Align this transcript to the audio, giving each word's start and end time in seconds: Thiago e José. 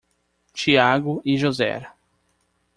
Thiago 0.55 1.21
e 1.23 1.37
José. 1.37 1.87